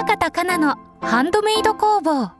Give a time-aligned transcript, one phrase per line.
[0.00, 2.30] 平方かなのハンドメイド工房。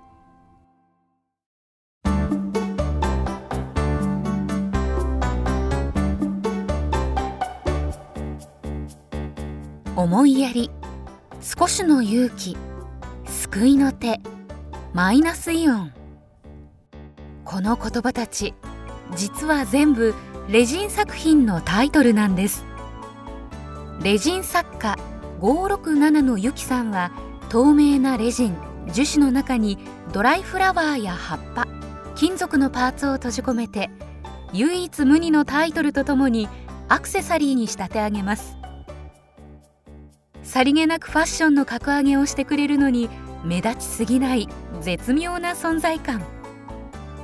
[9.94, 10.70] 思いやり
[11.42, 12.56] 少しの勇気
[13.26, 14.20] 救いの手
[14.94, 15.92] マイナスイオン。
[17.44, 18.54] この言葉たち
[19.14, 20.14] 実は全部
[20.48, 22.64] レジン作品のタイトルなんです。
[24.02, 24.96] レジン作家
[25.40, 27.12] 567のゆきさんは
[27.50, 28.56] 透明なレジン
[28.92, 29.76] 樹脂の中に
[30.12, 31.66] ドライフラワーや葉っぱ
[32.14, 33.90] 金属のパーツを閉じ込めて
[34.52, 36.48] 唯一無二のタイトルとともに
[36.88, 38.56] アクセサリーに仕立て上げます。
[40.44, 43.10] さりげなくファッションの格上げをしてくれるのに
[43.44, 44.48] 目立ちすぎない
[44.80, 46.22] 絶妙な存在感。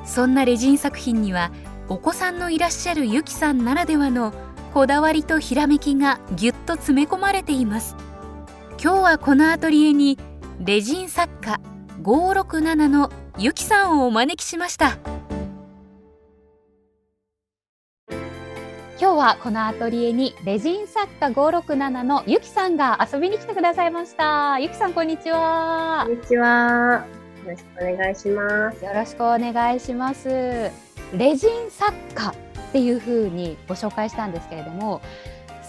[0.05, 1.53] そんなレジン作品には
[1.89, 4.33] お子さんのいらっしゃるゆきさんならではの
[4.75, 7.95] こだわりとひらめきがぎゅっと詰め込まれています。
[8.87, 10.17] 今日はこのアトリエに
[10.61, 11.61] レジン作家
[12.05, 14.97] 567のゆきさんをお招きしました。
[18.09, 18.17] 今
[18.97, 24.61] 日はこのアトリエにレジン作家567のゆきさんが遊びに来てくださいました。
[24.61, 26.05] ゆきさんこんにちは。
[26.06, 27.05] こんにちは。
[27.45, 28.84] よろしくお願いします。
[28.84, 30.28] よろしくお願いします。
[31.12, 32.34] レジン作家っ
[32.71, 35.03] ていう風にご紹介したんですけれども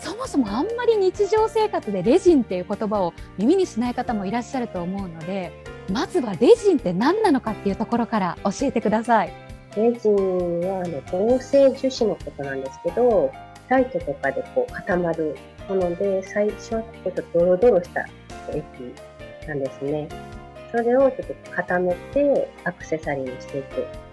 [0.07, 5.51] そもそもあんまり日常生活でレジンっていう言葉を耳にしない方もいらっしゃると思うので
[5.91, 9.33] まずはレジンって何なのかっていうところから教えてください。
[9.75, 10.15] レジン
[10.61, 13.31] はあの合成樹脂のことなんですけど、
[13.67, 18.07] ライトとかでこう固まるもので、最初はちょっとドロドロした
[18.49, 18.63] 液
[19.45, 20.07] なんですね。
[20.71, 23.63] それをちょっと固めてアクセサリーにしてい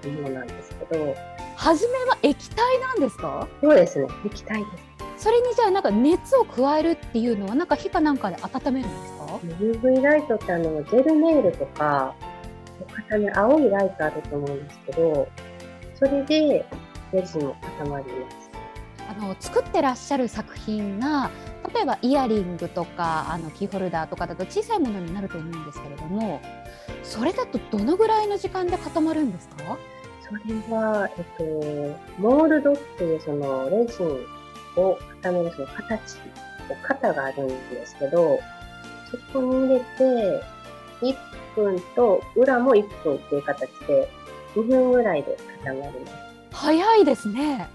[0.02, 1.16] くものなんですけど。
[1.56, 3.48] 初めは液体なんですか？
[3.62, 4.93] そうですね、液体です。
[5.24, 9.24] それにじゃあなんか熱を加えるっていうのはなんか火かなんかで温めるんですか
[9.88, 12.14] ?UV ライトってあのジェルネイルとか
[12.94, 15.28] 固め青いライトあると思うんですけど
[15.94, 16.66] それで
[17.12, 18.50] レジンも固まります
[19.08, 21.30] あの作ってらっしゃる作品が
[21.74, 26.42] 例えばイヤリングとかあのキーホルダーとかだと小さいものになると思うんですけれども
[27.02, 29.78] それだとどのぐらいの時間で固まるんですか？
[30.20, 31.44] それは、えっと、
[32.18, 34.26] モールドっていうそのレジン
[34.76, 36.18] を固めるその形、
[36.82, 38.40] 型があるんですけど、
[39.10, 40.42] そこに入れて、
[41.02, 41.16] 1
[41.54, 44.08] 分と裏も1分っていう形で、
[44.56, 46.12] 2分ぐらいで固まります。
[46.52, 47.68] 早いですね。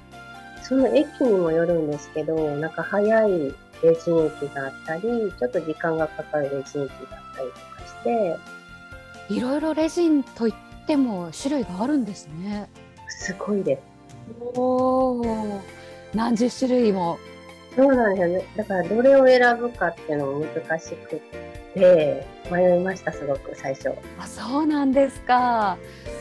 [0.64, 8.38] その液にもよるんですけど、なんか早いレジン液があったり、ちょっと時間がかかるレジン液があったりとかして、
[9.30, 10.54] いろいろレジンといっ
[10.86, 12.70] ても種類があるんですね。
[13.08, 13.82] すごいです。
[14.56, 15.78] おー。
[16.14, 17.20] 何十種類も。
[17.75, 18.46] そうなんですよね。
[18.58, 21.22] だからどれを選ぶかっていうのも難しく
[21.74, 23.92] て、迷いました、すごく最初。
[24.18, 25.78] あ、そうなんですか。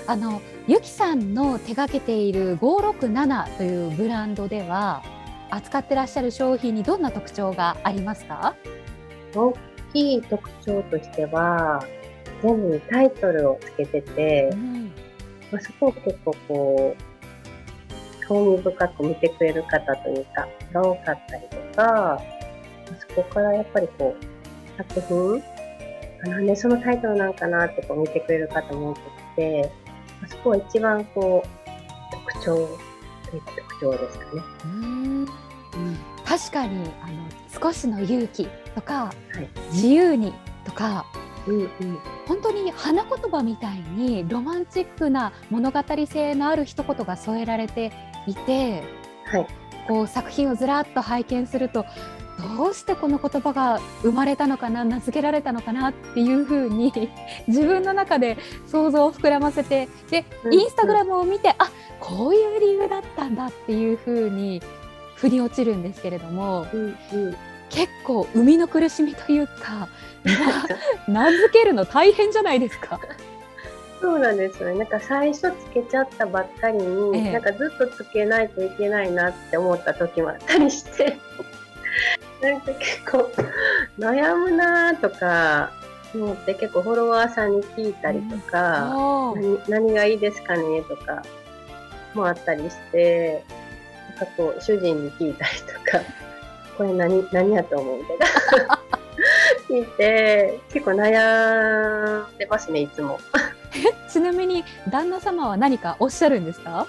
[0.06, 5.02] あの、ゆきさんの手掛けている567というブランドでは、
[5.50, 8.54] 扱ってらっしゃる商品にどんな特徴がありますか？
[9.34, 9.54] 大
[9.94, 11.82] きい特徴としては、
[12.42, 14.92] 全部にタイトルをつけてて、うん、
[15.50, 17.02] まあ、そこを結構こう、
[18.28, 22.22] 興味深く見てくれる方というか、が多かったりとか、
[23.08, 25.42] そこからやっぱりこう、作品、
[26.30, 29.00] なんでそのタイトルなんかなってこう見てくれる方も多く
[29.36, 29.72] て、
[30.28, 31.48] そこは一番こう、
[32.30, 32.78] 特徴
[33.30, 34.42] というか特徴ですかね。
[34.64, 35.26] うん。
[36.24, 37.26] 確かにあの
[37.60, 40.34] 少しの勇気とか、はい、自由に
[40.64, 41.06] とか、
[41.46, 41.68] うんうん、
[42.26, 47.92] 本当に花言葉みたいにロマンチックな物語性のある一言が添えられて
[48.28, 48.82] いて、
[49.26, 49.46] はい、
[49.86, 51.84] こう作品をずらっと拝見すると
[52.56, 56.92] どうしてこの言葉が生まれたのかな名付けられたのかなっていうふうに
[57.48, 64.62] 自分の中で想像を膨らませてでインスタグラムを見て、あこういう理由だったんだっていうふうに
[65.16, 67.36] 腑に落ちるんですけれども、うんうん、
[67.70, 69.88] 結構生みの苦しみというか
[71.08, 73.00] 名付けるの大変じゃないですか。
[74.00, 74.78] そうなんですよね。
[74.78, 81.16] なんか最初つけちゃったばっかりに、ええ、なんかずっとつけないといけないなって思った時もあったりして、
[82.40, 83.30] なんか結構
[83.98, 85.70] 悩むなとか
[86.14, 88.92] 思って結構フォロワーさんに聞いたりとか、
[89.34, 91.22] うん、何何がいいですかねとか
[92.14, 93.44] もあったりして、
[94.08, 96.04] なんかこう主人に聞いたりとか、
[96.78, 98.78] これ何、何やと思うみたいな。
[99.68, 103.18] 聞いて、結構悩んでますね、いつも。
[104.08, 106.86] ちなみに旦那様は何かおっしゃるんですか？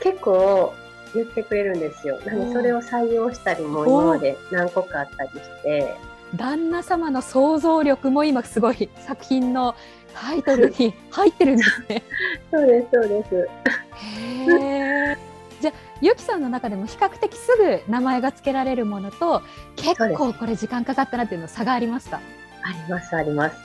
[0.00, 0.72] 結構
[1.14, 2.18] 言ってくれるんですよ。
[2.24, 5.94] なんでそれを採用したりも今まで何個かあったりして。
[6.36, 9.76] 旦那様の想像力も今すごい作品の
[10.14, 12.02] タイトルに 入ってるんですね。
[12.50, 13.34] そうですそうです。
[13.36, 14.52] へ
[15.12, 15.16] え。
[15.60, 19.42] じゃあゆきさんの中でも比較的すぐ名前が付けられるものと
[19.76, 22.16] 結構これ時間かかったなっていうの差がありました。
[22.16, 22.20] あ
[22.72, 23.56] りますあります。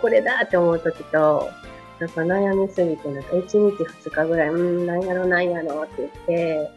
[0.00, 1.50] これだって思う時と
[2.00, 3.42] なんか悩みすぎてなんか1
[3.76, 6.70] 日2日ぐらいうんなんやろなんやろって言って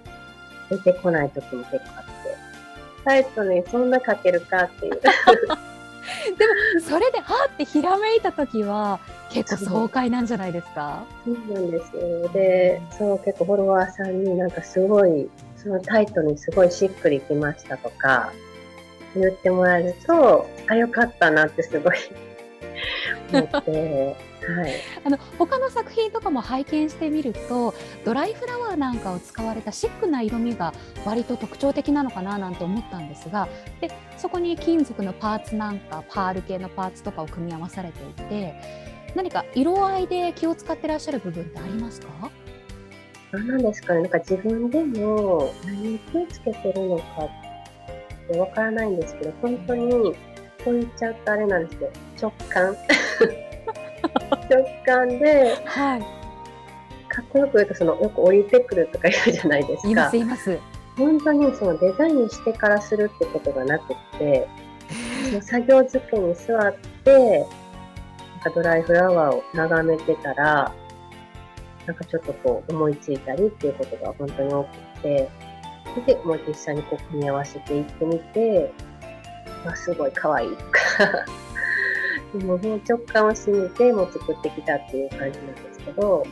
[0.70, 2.12] 出てこない時も結構あって
[3.06, 5.00] タイトルにそんな書けるかっていう。
[6.38, 6.46] で
[6.78, 9.00] もそれではってひらめいた時は
[9.32, 11.04] 結構爽快なんじゃないですか？
[11.26, 18.32] そうなんですよでそう結構フォロワーさんになんかすごいそのタイトルにすごいしっくりきましたとか
[19.16, 21.96] 言ってもらえるとあよかったなってすごい
[23.32, 24.31] 思って。
[24.42, 24.74] はい、
[25.06, 30.74] あの他の作品とかも拝見してみるとドライフラワーなんかを使われたシックな色味が
[31.06, 33.48] 割と特徴的なのかななんて思ったんですが
[33.82, 38.56] でそこに金属のパーツなんかパール系のパーツとかを組み合わされていて
[39.16, 42.08] 何か色合いで気を使ってらっしゃる部分ってありますか？
[43.32, 44.02] 何なんですかね。
[44.02, 50.16] なんか自分でも何に気をつけてるのかってわからないんですけど本当に
[50.64, 51.92] こう言っちゃうとあれなんですけど
[52.22, 52.76] 直感
[54.50, 56.02] 直感で、はい、
[57.08, 59.90] かっこよく言うとそのよく降りてくるとか言うじゃないですか。
[59.90, 60.60] いますいます。
[60.98, 64.48] 本当にそのデザインしてからするってことがなくて、
[65.30, 70.74] その作業机に座って、なんかドライフラワーを眺めてたら、
[71.86, 74.70] なんかちょっとこう思いついたりっていうことが本当に多く
[75.02, 75.30] て、
[76.06, 78.72] で、もう実際にこう組み合わせていってみて、
[79.66, 81.26] まあ、すごい可愛いとか
[82.40, 86.26] もう直感を信じてもう作ってきたっていう感じなんですけど。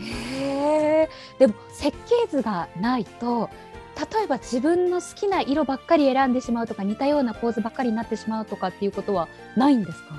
[0.00, 1.08] へ
[1.38, 3.48] でも設計図がないと
[4.16, 10.14] 例えば自分の好きな色ばっかり選んでしまうとか似たような構図ばっかりになってしまうとかっていうことはないんですか？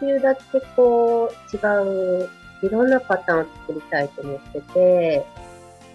[0.00, 0.42] できるだけ
[0.76, 2.28] こう違う
[2.62, 5.24] いろんなパターンを作りたいと思ってて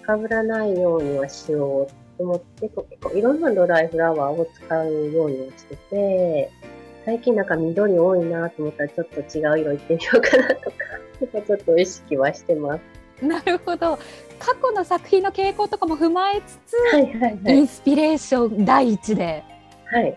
[0.05, 1.87] 被らないようにはしよう
[2.17, 6.51] と思って結構いろんなドライフラワーを使うようにはしてて
[7.05, 12.79] 最近なんか緑多いなと思ったらちょっと違う色いってみようかなとか、ちょっと意識はしてま
[13.19, 13.25] す。
[13.25, 13.99] なるほど。
[14.39, 19.43] 過去の作品の傾向とかも踏まえつつ、はいはいはい、インスピレーション第一で。
[19.85, 20.15] はい。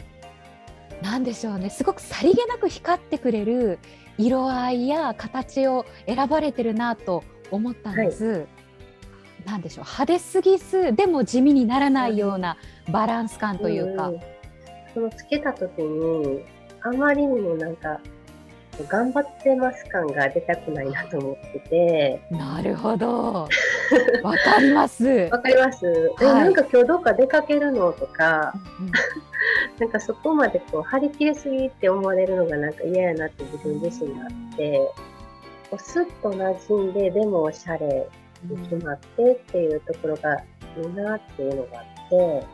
[1.02, 1.70] なんでしょうね。
[1.70, 3.79] すごくさりげなく光ってくれる
[4.17, 8.25] 色合いや形を選ばれてるなと思ったんです。
[8.25, 8.46] はい、
[9.44, 9.84] なんでしょう。
[9.84, 12.56] 派手すぎず、でも地味にならないような
[12.91, 14.08] バランス感というか。
[14.08, 14.20] うん、
[14.94, 16.44] そのつけた時に
[16.82, 18.00] あまりにもなんか、
[18.86, 22.22] 頑張ってます感が出たくないなと思ってて。
[22.30, 23.48] なるほど。
[24.22, 25.04] わかります。
[25.32, 26.12] わかります。
[26.20, 28.90] え、はい、なんか今日どっか出かけるのとか、うん、
[29.80, 34.78] なんかそこまでこう張り切りすぎって思われるのがなんか嫌やなって自分自身があって、
[35.70, 38.06] こうスッと馴染んで、でもおしゃれ
[38.48, 42.46] に決まってっていうところがいいなっていうのがあって、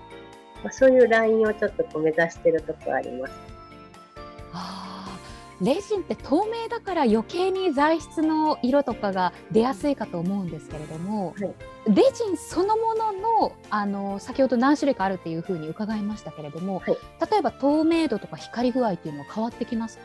[0.62, 3.43] まあ、そういうラインをちょっとこう目指してるところあります。
[5.60, 16.98] レジンって透明だから余計に材質の色とかが出やすいかと思うんですけれども、はい、レジンそのもののあの先ほど何種類かあるっていうふうに伺いましたけれども、はい、
[17.30, 20.02] 例えば透明度とか光具合っていうのは変わってきますか？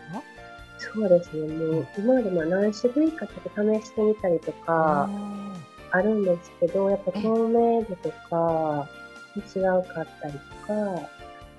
[0.78, 1.48] そうですね。
[1.52, 5.10] もう今までまあ何種類かちょっと試してみたりとか
[5.92, 8.88] あるんですけどやっぱ透明度とか
[9.36, 11.10] 違うかったりとか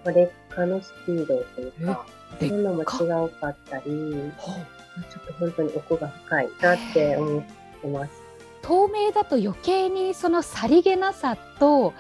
[0.07, 2.07] 劣化のスピードというか。
[2.38, 4.52] そういうのも違うかったり、ちょ
[5.21, 7.42] っと本当に奥が深いなって思っ
[7.83, 8.12] てます。
[8.62, 11.92] 透明だと余計にそのさりげなさと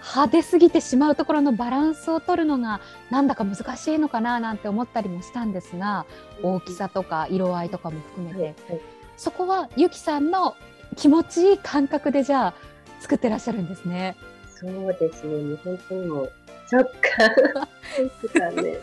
[0.00, 2.80] 派手すぎてしまうところのバランスを取るのが
[3.10, 6.06] なんだか難しいのかななんて思ったりもしたんですが
[6.42, 8.80] 大きさとか色合いとかも含めて、はいはい、
[9.16, 10.56] そこはゆきさんの
[10.96, 12.54] 気持ちいい感覚でじゃあ
[13.00, 14.16] 作ってらっしゃるんですね。
[14.54, 15.58] そうですね。
[15.64, 16.28] 本当にも
[16.72, 16.84] う直
[17.16, 17.30] 感
[17.96, 18.78] ですかね。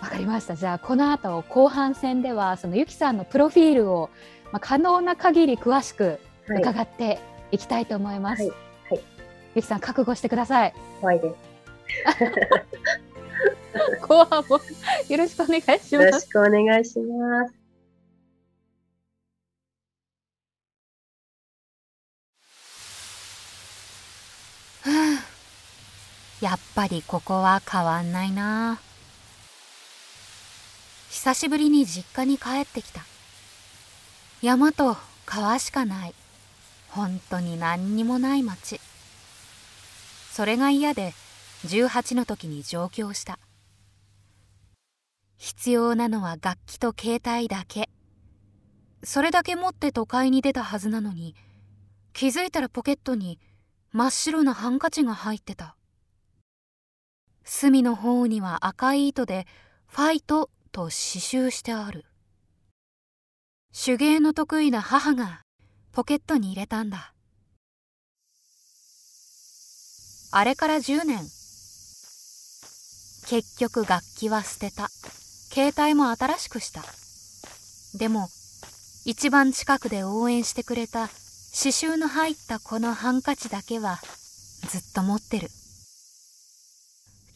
[0.00, 0.54] わかりました。
[0.54, 4.10] じゃあこの後後半戦ではそのゆきさんのプロフィールを、
[4.52, 7.18] まあ、可能な限り詳しく伺って
[7.50, 8.42] いきたいと思います。
[8.42, 8.50] はい。
[8.90, 9.00] はい、
[9.56, 10.74] ゆきさん覚悟してください。
[11.00, 11.36] 怖いです。
[14.06, 14.60] 後半も
[15.08, 15.94] よろしくお願いします。
[15.94, 17.63] よろしくお願いします。
[26.44, 28.78] やっぱりここは変わんないな。
[31.08, 33.00] 久しぶりに実家に帰ってきた。
[34.42, 36.14] 山と川しかない。
[36.90, 38.78] 本当に何にもない町。
[40.32, 41.14] それが嫌で
[41.64, 43.38] 18の時に上京した。
[45.38, 47.88] 必要なのは楽器と携帯だけ。
[49.02, 51.34] それだけ持って都会に出たはずなのに
[52.12, 53.38] 気づいたらポケットに
[53.92, 55.74] 真っ白なハンカチが入ってた。
[57.44, 59.46] 隅の方には赤い糸で
[59.86, 62.04] 「ファイト」と刺繍してある。
[63.72, 65.42] 手芸の得意な母が
[65.92, 67.12] ポケットに入れたんだ。
[70.32, 71.18] あれから10年。
[73.28, 74.88] 結局楽器は捨てた。
[74.88, 76.82] 携帯も新しくした。
[77.98, 78.28] でも
[79.04, 84.00] 一番近くで応援してくれた刺繍の入ったこのハンカチだけは
[84.68, 85.48] ずっと持ってる。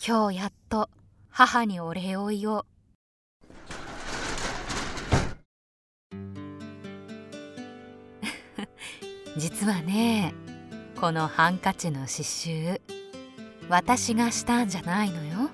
[0.00, 0.88] 今日やっと
[1.28, 2.66] 母にお礼を言おう。
[9.36, 10.34] 実はね
[11.00, 12.80] このハンカチの刺繍
[13.68, 15.50] 私がしたんじゃないのよ。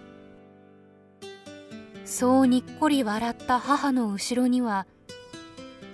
[2.05, 4.87] そうにっこり笑った母の後ろには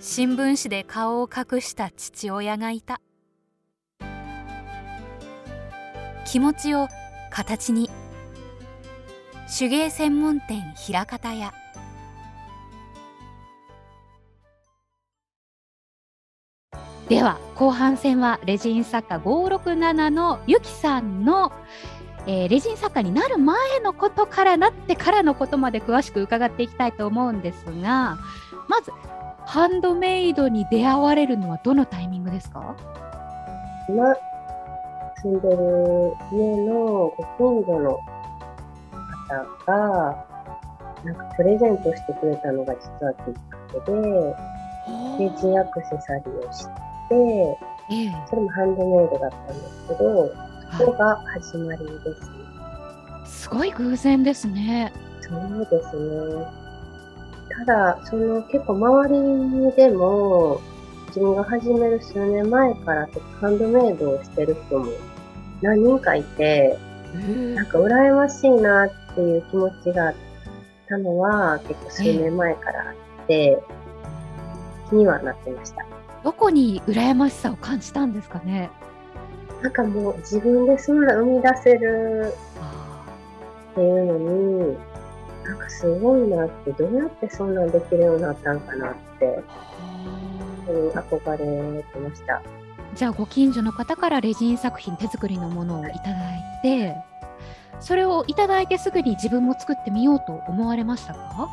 [0.01, 2.99] 新聞紙で顔を隠した父親がいた。
[6.25, 6.89] 気持ちを
[7.29, 7.89] 形に
[9.57, 11.51] 手芸専門店枚方屋。
[17.09, 21.51] では後半戦はレジン作家567のゆきさんの、
[22.25, 28.17] えー、レジン作家になる前のことからなってからのことまで詳しく伺っていきたいと思うんですが
[28.69, 28.91] まず
[29.45, 32.77] ハンドメイドに出会われるのはどのタイミングですか？
[33.89, 34.15] 今
[35.21, 35.57] 住んでる
[36.31, 37.99] 家のご近所の
[39.39, 40.25] 方が、
[41.03, 44.35] なんかプレゼントしてくれたのが実はきっかけで、
[45.19, 46.65] レジンアクセサリーをし
[47.09, 47.57] て、
[48.29, 50.31] それもハンドメイドだったんですけど、
[50.77, 52.41] そこが始まりですね。
[53.25, 54.93] すごい偶然ですね。
[55.21, 56.45] そうですね。
[57.57, 60.59] ただ、その結構周りでも、
[61.07, 63.09] 自分が始める数年前から
[63.41, 64.85] ハンドメイドをしてる人も
[65.61, 66.77] 何人かいて、
[67.55, 70.15] なんか羨ましいなっていう気持ちがあっ
[70.87, 73.59] たのは結構数年前からあって、
[74.89, 75.85] 気にはなってました。
[76.23, 78.69] どこに羨ましさを感じたんですかね？
[79.61, 82.33] なんかもう自分でそんな生み出せる
[83.71, 84.77] っていうのに、
[85.43, 89.39] なんかすごいなって、どうやってそんなんできるようになったんかなって、
[90.67, 92.41] うん、憧れてました。
[92.93, 96.95] じゃあご近所の方からレジン作品手作りのものをいただいて
[97.81, 101.49] それをいただいてすぐに自分も作ってみようと思われましたか？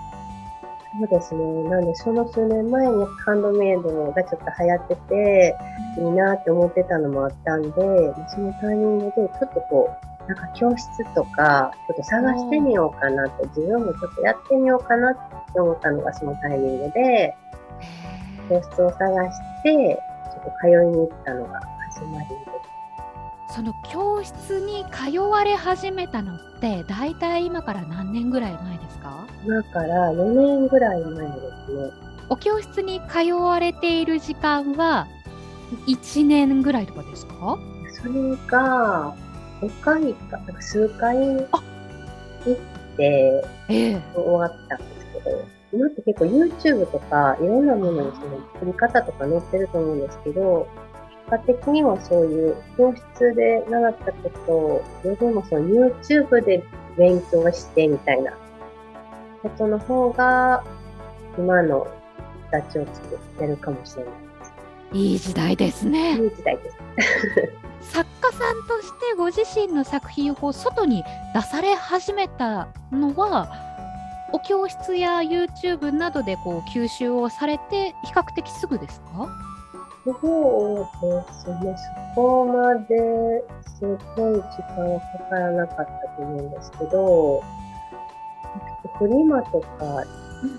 [1.00, 1.64] そうですね。
[1.64, 5.56] なんで、その数年前にハンドメイドがちょっと流行ってて、
[5.98, 7.70] いいなって思ってたのもあったんで、
[8.28, 9.90] そのタイミングでちょっとこ
[10.26, 15.14] う、なんか教室とか、ちょっと探してみようかなって、自分もちょっとやってみようかなっ
[15.52, 17.36] て思ったのがそのタイミングで、
[18.48, 21.60] 教室を探して、ちょっと通いに行ったのが
[21.92, 22.26] 始まり。
[23.58, 29.26] その教室に通われ始めたのって、大体今から何年ぐらい前ですか？
[29.44, 31.32] 今から4年ぐらい前で
[31.66, 31.90] すね。
[32.28, 35.08] お教室に通われている時間は
[35.88, 37.58] 1年ぐらいとかですか？
[38.00, 38.12] それ
[38.46, 39.16] が、
[39.60, 50.87] 5回か、数回行って、終わったんですけど、今って結構 YouTube とかいろんなものにその作り方とか載ってると思うんですけど、結
[51.28, 56.64] 果的にはそういう教室で習ったことよりもその YouTube で
[56.96, 58.32] 勉強してみたいな
[59.42, 60.64] ことの方が
[61.36, 61.86] 今の
[62.50, 64.52] 形を作ってるかもしれないです。
[64.92, 66.12] いい時代ですね。
[66.14, 66.76] いい時代です。
[67.92, 71.04] 作家さんとしてご自身の作品を外に
[71.34, 73.48] 出され始めたのは
[74.32, 79.28] お教室や YouTube などでこう吸収をされて比較的すぐですか？
[80.20, 81.76] そうですね。
[82.14, 83.44] そこまで
[83.78, 83.84] す
[84.16, 85.84] ごい時間はかからなかった
[86.16, 87.42] と思うんですけど、
[88.98, 90.04] フリマとか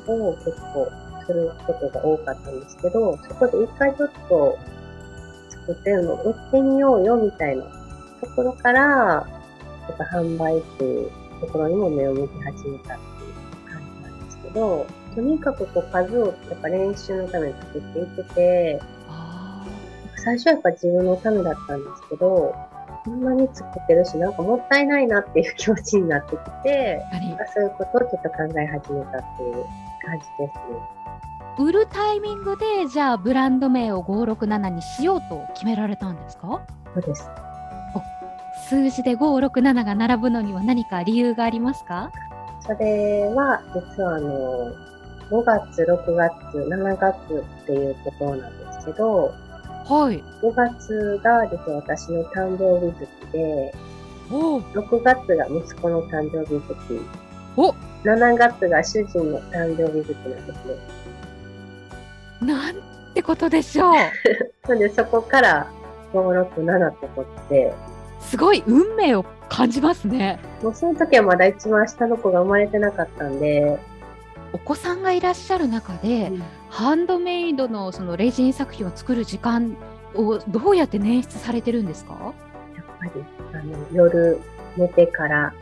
[0.08, 0.88] を結構
[1.25, 4.58] することが多かったんですけど、そこで一回ちょっと
[5.50, 7.63] 作ってるのを売ってみようよみたいな
[8.22, 9.27] ところから、
[9.88, 13.34] ちょっと販売っていうところにも目を向き始めたっていう
[13.70, 18.82] 感じなんですけど、とにかくこう数をやっぱ練習のために作っていってて、
[20.29, 22.53] 最初はやっぱ自分のためだったんですけど、
[23.03, 27.03] こんなに作ってるし、なんかもったいないなっていう気持ちになってきて、
[27.53, 29.65] そういうことをちょっと考え始めたっていう
[30.05, 30.53] 感じですね。
[31.57, 36.62] 売るタイミングでじゃあブランド名を567にしようと決められたんですか？
[36.93, 37.27] そうです。
[38.69, 42.12] 数字で567が並ぶのには何か理由がありますか？
[42.62, 44.71] それは、実はあの、
[45.31, 47.15] 5月、6月、7月
[47.63, 49.33] っていうことなんですけど、
[49.89, 50.24] はい。
[50.43, 53.74] 5月が実は私の誕生日月で、
[54.29, 57.01] 6月が息子の誕生日月。
[57.58, 57.72] お
[58.03, 62.53] 7月が主人の誕生日月なんですね。
[62.53, 62.75] なん
[63.15, 63.93] てことでしょう。
[64.69, 65.67] なのでそこから
[66.13, 67.74] 5、6、7と取って。
[68.22, 70.38] すごい運命を感じますね。
[70.62, 73.79] もうその時はまだ一番下の子が生まれてなかったんで。
[74.53, 79.75] お子さんがいらっしゃる中で、うん、ハンドメイドのそのレジン作品を作る時間
[80.15, 82.13] をどうやって捻出されてるんですか？
[82.75, 83.12] やっぱり
[83.53, 84.39] あの夜
[84.77, 85.53] 寝てから。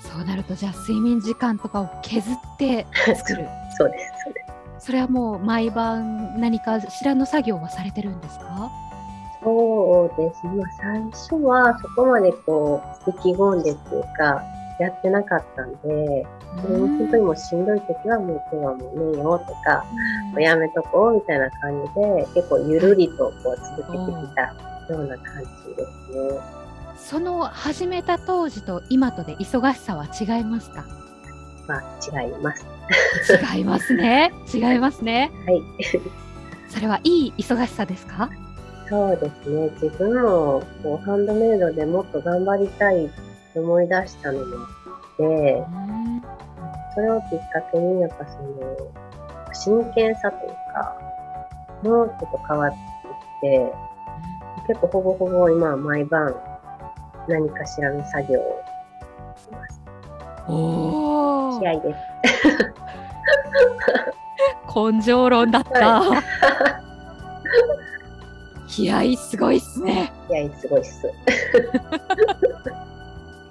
[0.00, 3.46] そうなるとじゃあ睡眠時間とかを削って作る。
[3.78, 4.40] そうですそうで
[4.78, 4.86] す。
[4.86, 8.68] それはもう毎晩何かしらの作業はされてるんですか？
[9.44, 14.40] そうですね、まあ、最初はそこまでこう意気込んでっていうか
[14.82, 16.26] やってなかったんで、
[16.60, 19.84] それに本当にもうしんどい時はもう今日はもう寝ようとか、
[20.32, 24.42] もうやめとこうみたいな感じで、結構ゆるりとこう続けてきた
[24.92, 26.40] ような感じですね。
[26.96, 30.84] その始めた当時と今とで忙しさは違いますか？
[31.66, 31.82] まあ、
[32.22, 32.66] 違います。
[33.56, 34.32] 違いますね。
[34.52, 35.30] 違いますね。
[35.46, 35.62] はい。
[36.68, 38.30] それはいい忙しさですか？
[38.88, 39.70] そうですね。
[39.80, 43.10] 自分もこうハンドメイドでもっと頑張りたい
[43.60, 44.68] 思い出したのもあ
[45.14, 45.64] って、
[46.94, 49.02] それをきっかけに、やっぱその、
[49.52, 50.98] 真剣さというか、
[51.82, 53.72] もうちょっと変わってきて、
[54.68, 56.34] 結構ほぼほぼ今は毎晩
[57.28, 58.62] 何かしらの作業を
[59.36, 59.80] します。
[60.48, 61.98] お気合です。
[64.74, 66.00] 根性論だった。
[66.00, 66.22] はい、
[68.68, 70.12] 気合すごいっすね。
[70.28, 71.10] 気合すごいっす。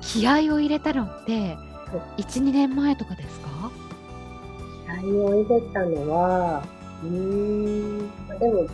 [0.01, 1.57] 気合を入れたのって
[2.18, 3.72] 12年前とかですか？
[5.01, 6.64] 気合を入れたのは
[7.03, 8.68] うんでも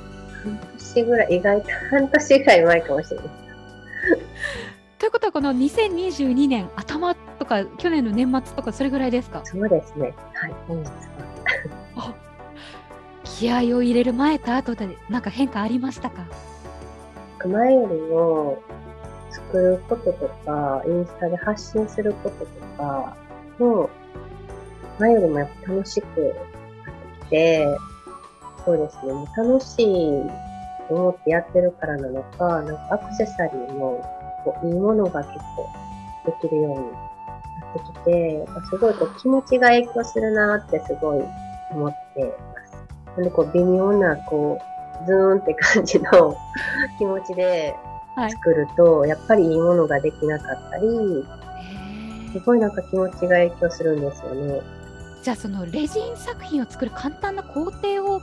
[0.44, 3.26] 半年ぐらい意外と半年ぐらい前かもしれない。
[5.00, 9.42] ということはこの2022年頭とか去年の年末とかそれぐらいですか？
[9.46, 10.13] そうですね。
[10.34, 10.84] はい、うん、
[13.24, 16.26] 気合を入れる前と後で何か変化ありましたか？
[17.46, 18.58] 前よりも
[19.48, 22.46] 作ることとか、インスタで発信することと
[22.78, 23.16] か
[23.60, 23.90] も、
[25.00, 27.78] 前よりもやっぱ楽しくなってきて、
[28.66, 30.22] そうですね、楽しい
[30.88, 34.04] と思ってやってるからなのか、なんかアクセサリーも
[34.44, 35.70] こういいものが結構
[36.26, 37.00] できるようにな
[37.72, 41.24] ってきて、やっぱすごいこう気持ちが影響するなってすごい
[41.72, 43.14] 思ってます。
[43.16, 44.60] なんでこう微妙なこ
[45.04, 46.36] うズーンって感じの
[46.98, 47.76] 気持ちで
[48.30, 50.88] 作ると、はい、やっぱりいいものができなかったり、
[52.34, 54.62] すごいなんか気持ちが影響するんですよね。
[55.23, 58.21] じゃあそのレジン作品を作る簡単な工程を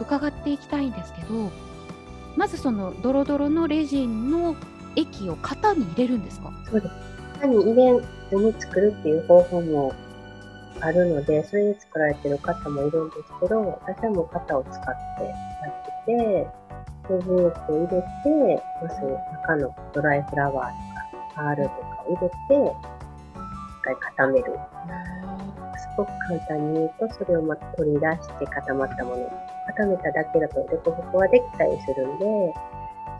[0.00, 1.50] 伺っていきたいんですけど
[2.36, 4.56] まずそのドロドロのレジンの
[4.96, 6.52] 液を型に入れるんですか？
[6.70, 6.94] そうです。
[7.34, 9.92] 型に入れずに作るっていう方法も
[10.80, 14.94] あるのでそれで作られてる方もいるんですけど私はもう型を使ってや
[15.70, 16.46] ってて
[17.10, 19.00] レジン液を入れてまず
[19.42, 24.44] 中のドライフラワーとかパールとかを入れて一回固める
[25.94, 29.30] すごく簡単に言うと、それをまた取り出して固まったもの。
[29.66, 32.54] 固めただけだと凸凹ができたりするんで、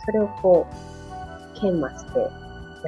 [0.05, 2.18] それをこう、研磨して、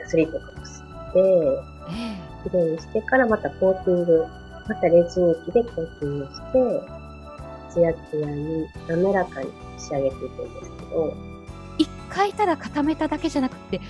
[0.00, 4.26] ヤスリとかこすって、きれいにしてからまたコーティング、
[4.68, 6.95] またレジン液でコーティングして、
[7.76, 11.12] ツヤツヤに滑らかに仕上げていくんですけど、
[11.76, 13.80] 一回ただ固めただけじゃなくて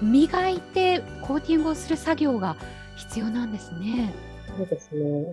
[0.00, 2.56] 磨いてコーティングをする作業が
[2.96, 4.14] 必要なんですね。
[4.56, 5.30] そうですね。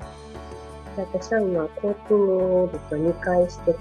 [0.97, 3.77] 私は今、コーティングをずっと2回してて、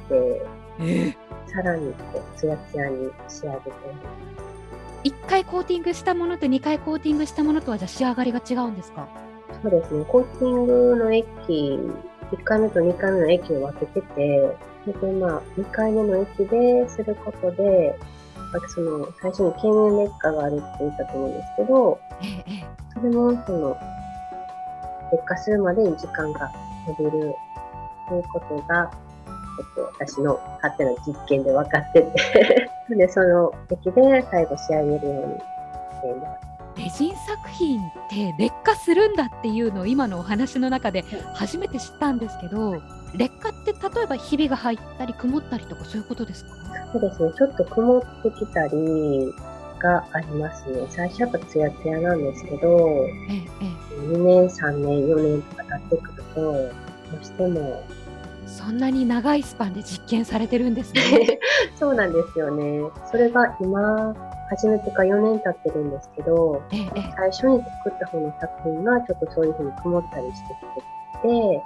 [0.79, 1.15] えー、
[1.53, 3.75] さらにこうツヤツヤに仕上げてま
[5.03, 5.09] す。
[5.09, 9.09] 1回コーティングしたものと2回コーティングしたものとはじゃ仕上がりが違うんですか？
[9.63, 10.05] そうですね。
[10.05, 11.81] コーティングの液、
[12.33, 17.99] 1回目と2回目の液を分けてて、で、まあ、2回目の液ですることで、
[18.75, 22.01] その最初に経年劣化があるって言ったと思うんですけど、
[22.95, 23.77] それもその
[25.13, 26.51] 劣化するまでに時間が
[26.89, 27.35] 伸びる
[28.09, 36.50] ということが、ちょっと私の勝手な実験で分かってて で、その液で最後仕上げるようにしています。
[36.91, 42.83] レジン作品って劣化するんだっていうのを今のお話の中で初めて知ったんですけど、
[43.15, 46.51] 劣化って例えばひびが入ったり曇ったりとかそういうことですか？
[46.93, 49.33] そうですねちょっと曇ってきたり
[49.79, 50.85] がありますね。
[50.91, 53.65] 最初やっぱツヤツヤなんですけど、ええ、
[53.97, 56.71] 2年、3年、4年とか経ってくると、ど
[57.21, 57.83] うしても。
[58.47, 61.39] そんなに長いスパンで実験されてるんですね。
[61.79, 62.81] そうなんですよね。
[63.11, 64.13] それが今、
[64.51, 70.91] 始めてから4年経ってるんですけど、ええ、最初に作った方の作品がちょっとそういうふうに曇ったりしてきて
[71.23, 71.63] て、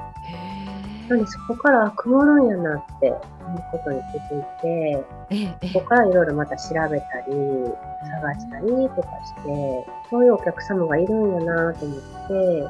[1.09, 3.15] なんでそこから曇るんやなっていう
[3.73, 7.33] ことに気づいて、ええ、そこからいろいろまた調べたり、
[8.23, 12.69] 探したりとかして、そういうお客様がいるんやなと思って、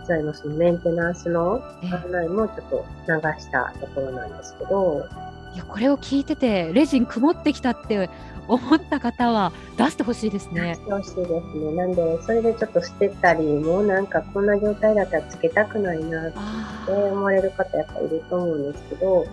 [0.00, 5.06] 実は今そのメンテナンスの案内もちょっと流したところなんですけど、
[5.54, 8.08] いやこれを聞いててレジン曇ってきたって
[8.48, 10.62] 思った方は出してほしいですね。
[10.62, 11.72] 出してほしいですね。
[11.76, 19.26] なんで、それでちょっと捨てたり、もうなんかこんな状態だったらつけたくないなって思われる方やっぱいると思うんですけど、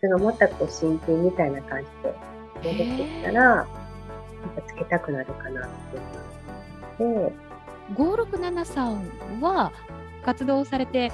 [0.00, 3.68] それがこう新品みたいな感じで戻ってきたら、なんか
[4.66, 5.68] つけたくなるかなっ
[6.98, 7.32] ていうで、
[7.94, 9.72] 567さんは
[10.24, 11.10] 活動されて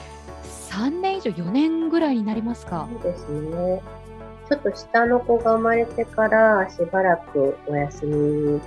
[0.70, 2.88] 3年以上4年ぐらいになりますか？
[3.02, 3.82] そうですね。
[4.50, 8.60] ちょっと下の子が生まれてからしばらくお休みい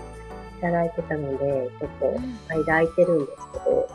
[0.61, 2.19] ただいてたので、ちょっと
[2.49, 3.89] 間空いてるんですけど、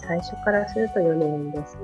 [0.00, 1.80] 最初からすると4年ですね。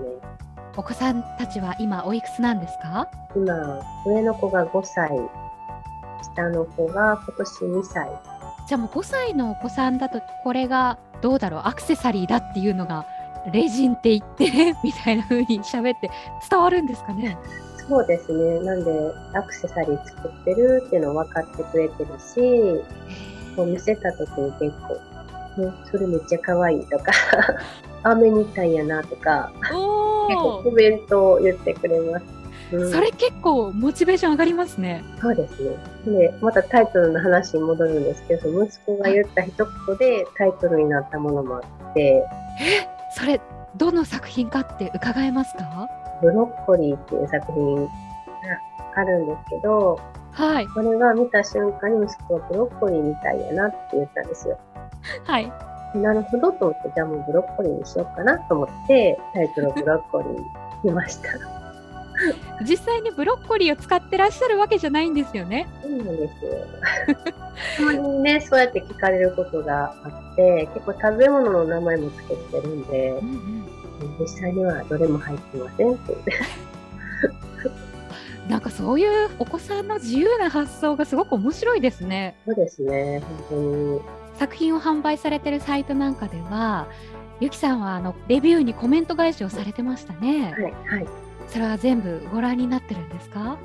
[0.76, 3.06] お子さんたちは今おいくつなんですか？
[3.36, 5.10] 今、上の子が5歳、
[6.34, 8.08] 下の子が今年2歳。
[8.66, 13.04] じゃあもう5歳のお子さんだと、これがどうだろう、アクセサリーだっていうのが、
[13.52, 16.10] レジンって言って みたいな風に喋って
[16.50, 17.36] 伝わるんですかね？
[17.88, 18.60] そうですね。
[18.60, 18.90] なんで、
[19.32, 22.84] アクセサリー作ってるっていうのを分かってくれてるし、
[23.56, 24.94] こう見せた時に結構、
[25.60, 27.12] ね、それめっちゃ可愛いとか、
[28.04, 32.24] 雨みたいやなとか、結構コメントを言ってくれます。
[32.70, 35.02] うん、それ結構モチベーション上がりますね。
[35.20, 35.76] そうですね。
[36.06, 39.54] で、またタイトルの話に戻るんですけど、息子が言った一
[39.86, 42.00] 言でタイトルになったものもあって。
[42.00, 43.40] えそれ、
[43.76, 45.88] どの作品かって伺えますか？
[46.20, 47.90] ブロッコリーっていう作品が
[48.96, 50.00] あるんですけど、
[50.32, 50.68] はい。
[50.68, 54.58] これが見た瞬間に息子がブロッコリーみたいやなって言ったんですよ。
[55.24, 55.52] はい。
[55.94, 61.28] なるほどと思って、じゃあもうブロッコリーにしようかなと思って、タイトルブロッコリーにました。
[62.62, 65.68] 実際にブロッコリーを使ってらっしゃるわけじゃないんですよね。
[65.82, 66.52] そうなんですよ。
[67.76, 73.78] たまにね、そうやって聞かれることがあって、結構食べ物の名前もつけてるんで、うんうん
[74.20, 76.16] 実際にはどれも入ってませんって
[78.48, 82.34] なんかそういうお子さんの自由な発想がすごく面白いですね。
[82.46, 84.00] そうですね、本当に。
[84.38, 86.86] 作品を販売されてるサイトなんかでは、
[87.40, 90.52] ゆきさんはあのレビューにコメント返しをされてましたね。
[90.52, 90.68] はい、は
[91.00, 91.06] い。
[91.48, 93.58] それは全部ご覧になってるんですか？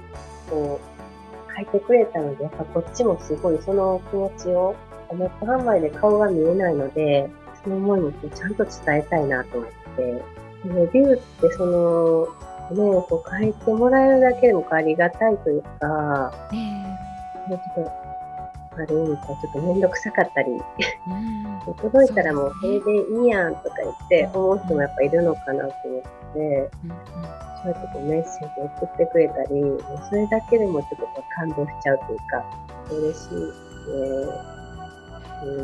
[0.49, 4.75] こう、書いてくれたので、やっぱこっちもすごいその気持ちを、
[5.13, 7.29] ネット販売で顔が見えないので、
[7.63, 9.82] その思いにちゃんと伝えたいなと思って。
[9.95, 10.23] て、
[10.65, 12.27] レビューってその、
[12.71, 16.97] ね、こう書いてもらえるだけでもありがたいというか、ね
[17.47, 17.91] もうちょっと、
[18.81, 20.61] ある意味ちょっとめんどくさかったり、
[21.81, 26.01] 届いたらもう、それでいいやんとか言って思う人もやっぱいるのかなと思っ
[26.33, 26.71] て、
[27.63, 29.61] そうやってこうメッセージ送ってくれたり、
[30.09, 32.45] それだけでもちょっと感動しちゃうというか、
[32.89, 34.63] 嬉しいね。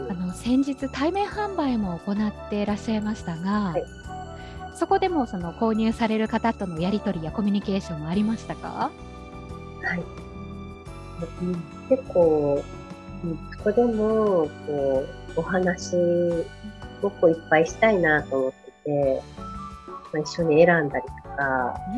[0.09, 3.83] あの先日対面販売も行っていらっしゃいましたが、はい、
[4.79, 8.91] そこでもその購入される方とのやり取りやコミュニケーションはありましたか？
[9.83, 10.03] はい。
[11.89, 12.63] 結構、
[13.57, 15.97] そこでも、こう、お話、
[17.01, 19.21] ごくいっぱいしたいなと思ってて、
[20.13, 21.97] まあ、一緒に選んだりとか、う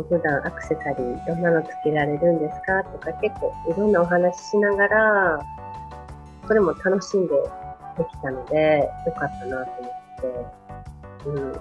[0.00, 0.04] ん。
[0.04, 5.40] 普段アクセサリーどんなのつけられるんですかとか結構いろんなお話しながら、
[6.46, 10.63] それも楽しんでできたので、よかったなと思って、
[11.26, 11.54] うん、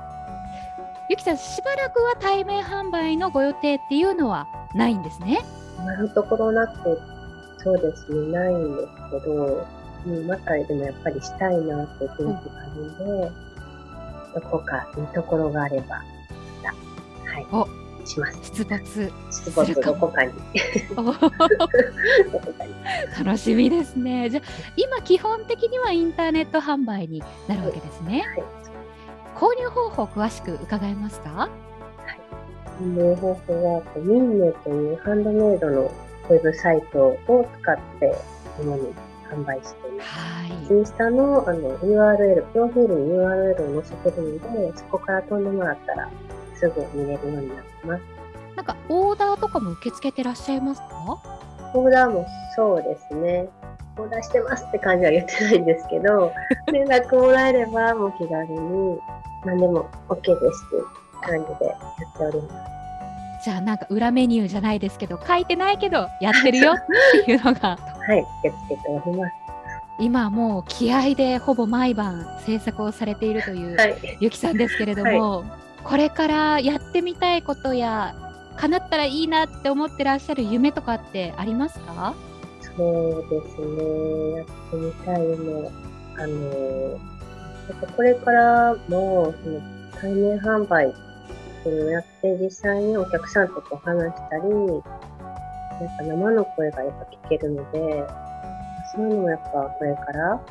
[1.10, 5.40] ゆきさん、しばらくは対面販売のご予定っていうのはないんですね。
[5.78, 7.00] 今のところなく、
[7.58, 9.68] そうですね、ないんですけど、
[10.06, 16.04] うん、またでもやっぱりしたいなって雰囲気があるんで、うん、どこかいいところがあれば、
[17.34, 17.48] はい。
[17.52, 17.68] お
[18.06, 18.38] します。
[18.56, 19.12] 出没。
[19.32, 20.34] 出没どこかに。
[23.26, 24.30] 楽しみですね。
[24.30, 24.44] じゃあ
[24.76, 28.24] 今基本的にはインターネット販売になるわけですね。
[28.36, 28.63] はい
[29.44, 31.30] 購入方法詳しく伺えますか？
[31.30, 31.50] はい。
[32.82, 38.16] 購入方法は、ミンネというハンドメイドのウェブサイトを使って
[38.58, 38.94] 主に
[39.30, 40.10] 販売しています。
[40.12, 40.74] はい。
[40.74, 46.10] インスタのあの URL、プロフィールに URL を載せてるので、そこから飛んでもらったら
[46.56, 48.02] すぐ見れるようになってます。
[48.56, 51.20] なんかオーダーとかも受け付けてらっしゃいますか？
[51.74, 52.26] オーダーも
[52.56, 53.50] そうですね。
[53.98, 55.66] オーダーしてますって感じは言ってないん。
[55.66, 56.34] ですけど、
[56.72, 59.00] 連絡もらえればもう気軽に
[59.46, 60.86] 何でも OK ですっていう
[61.22, 63.46] 感じでやっております。
[63.46, 66.74] じゃあなんか裏メニューじゃないですけど書いてないけどやってるよ。
[67.22, 67.78] っていうのが。
[67.78, 69.34] はい受け付けております。
[70.00, 75.48] 今もう気合でほぼ毎晩制作をされているという、はい、ゆきさんですけれども、はい、
[75.84, 78.16] これからやってみたいことや
[78.58, 82.16] 叶ったらいいなって思ってらっしゃる夢とかってありますか？
[82.76, 84.32] そうですね。
[84.38, 85.70] やってみたい夢
[86.18, 87.00] あの
[87.70, 89.62] やっぱこれからもその
[90.00, 90.94] 対面販売
[91.64, 98.06] それをやって実際にお客さんとこう話したり、やっぱ生の声がやっぱ聞けるので、
[98.94, 100.42] そういうのもやっぱこれから、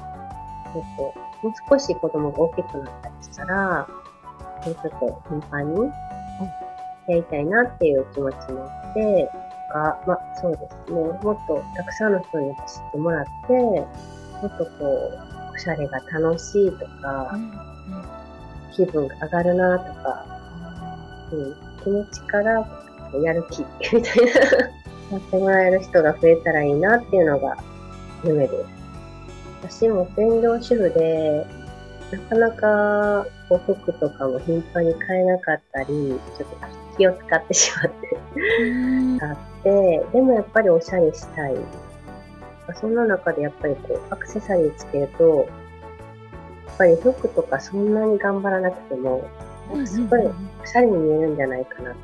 [0.74, 1.02] えっと、
[1.42, 3.86] もう少し子供が大きくなったりしたら、
[4.64, 5.80] もうちょっと頻繁に
[7.08, 9.30] やりたいなっていう気持ちもあって、
[9.72, 13.88] か、まあそうですね、もっとたくさんの人に知ってもらって、も
[14.46, 15.10] っとこ
[15.50, 17.38] う、おしゃれが楽しいとか、
[18.74, 20.26] 気分が上がるなとか、
[21.32, 22.66] うん、気持ちから
[23.22, 23.62] やる気
[23.94, 24.30] みたいな
[25.12, 27.56] やってもらえる人が増えたらいいなっていうのが
[28.24, 28.64] 夢で
[29.68, 29.78] す。
[29.80, 31.46] 私も専業主婦で、
[32.10, 33.26] なかなか
[33.58, 35.86] こう服とかも頻繁に買えなかったり、
[36.38, 36.56] ちょっと
[36.96, 37.92] 気を使ってしまっ
[39.20, 41.56] てあって、でもやっぱりおしゃれしたい。
[42.80, 45.48] そんな中でやっぱりこうアクセサリーつけると、
[46.68, 49.28] やっぱり服とかそんなに頑張らなくても、
[49.84, 51.94] すごいおしゃれに見えるんじゃないかなっ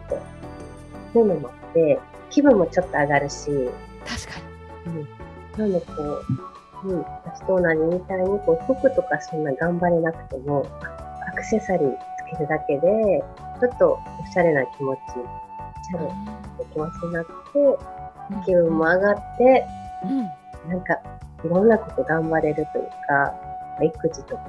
[1.12, 1.98] ていうのもあって、
[2.30, 3.70] 気分もちょっと上がるし、
[4.06, 4.40] 確か
[4.90, 4.98] に。
[5.00, 5.08] うん。
[5.58, 5.94] なんでこ
[6.84, 10.66] う、うん、私と同じみたいにこう服とかそんな頑張れなくても、
[11.28, 13.24] アクセサリーつけるだけで、
[13.60, 16.14] ちょっとおしゃれな気持ち、おしゃれな
[16.72, 17.32] 気持ちになって、
[18.44, 19.66] 気分も上がって、
[20.04, 20.94] うん、なんか
[21.44, 23.34] いろんなこと頑張れるというか、
[23.82, 24.42] 育児とか、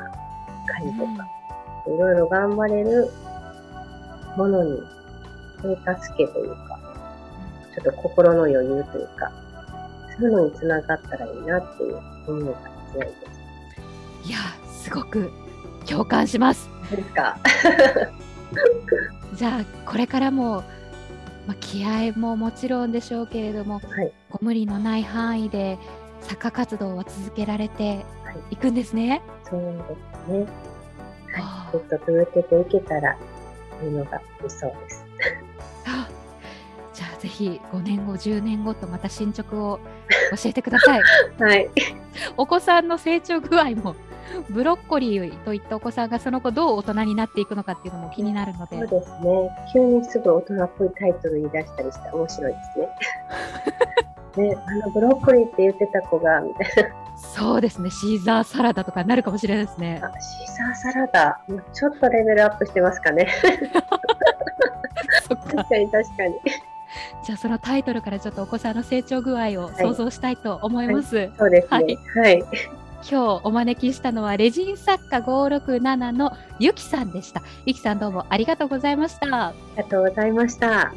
[0.80, 1.28] 家事とか、
[1.88, 3.10] いろいろ頑張れる
[4.38, 4.80] ものに、
[5.62, 6.80] そういう助けというか、
[7.76, 9.32] ちょっと心の余裕というか、
[10.18, 12.54] そういうのにつながったらいいなっていう思いが
[12.92, 13.14] 強いで
[14.24, 14.30] す。
[14.30, 14.38] いや、
[14.68, 15.32] すごく
[15.90, 16.70] 共感します。
[16.92, 17.38] ですか？
[19.36, 20.64] じゃあ、これからも、
[21.48, 25.78] まあ、気合ももちろんでしょうけれども、はい、ご無理のない範囲で
[26.22, 28.06] 作家活動は続けられて
[28.52, 29.22] いくんですね？
[29.46, 29.96] はい、そうで
[30.28, 30.46] すね。
[31.34, 33.14] はい、ずっと続けていけたら
[33.84, 35.06] いいのが理想です。
[36.92, 39.80] じゃあぜひ5年後10年後とまた進捗を
[40.44, 41.02] 教えてください。
[41.40, 41.70] はい。
[42.36, 43.96] お子さんの成長具合も
[44.50, 48.78] ブロッコリーといったお子さんがその後どう大人になっていくのかっていうのも気になるので。
[48.80, 49.50] そうですね。
[49.74, 52.90] 急にすぐ大人っぽいタイトル言い出したりして面白いですね。
[54.50, 56.90] ね、あのブロッコリーって言ってた子がみたいな。
[57.18, 60.00] そうですね、シーザーサラダとかなるかもしれないですね。
[60.02, 63.28] あシーザーサラダ、もうちょっとレベルアップしてますかね。
[65.28, 66.40] 確かに確かに。
[67.24, 71.16] じゃあそのタイトルからちょっとお子さんの成長具合を想像したいと思います。
[71.16, 71.70] はいはい、そうですね。
[71.70, 71.98] はい。
[72.16, 72.46] はい、
[73.10, 77.44] 今日お招きしたのはレジン作家567のゆきさんでした。
[77.66, 79.48] ゆきさんどうもありがとうございました。
[79.48, 80.94] ありがとうございました。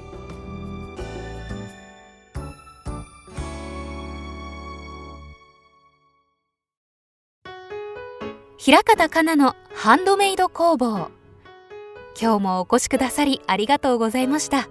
[8.64, 11.10] 平方かなのハンドメイド工房
[12.20, 14.68] 今日もお越しくださりありがとうございました